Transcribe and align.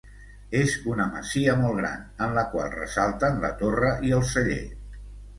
És 0.59 0.71
una 0.91 1.03
masia 1.17 1.53
molt 1.59 1.77
gran, 1.79 1.99
en 2.27 2.33
la 2.37 2.43
qual 2.53 2.71
ressalten 2.77 3.37
la 3.43 3.51
torre 3.59 3.91
i 4.09 4.15
el 4.21 4.25
celler. 4.31 4.59